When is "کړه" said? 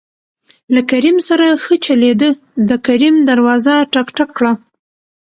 4.37-4.53